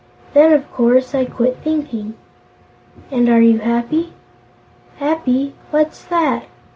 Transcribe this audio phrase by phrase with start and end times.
[0.33, 2.15] Then, of course, I quit thinking."
[3.11, 4.13] "And are you happy?"
[4.97, 5.53] "Happy?
[5.69, 6.45] What's that?"